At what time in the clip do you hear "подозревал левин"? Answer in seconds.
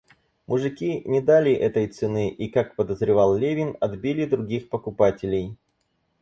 2.75-3.77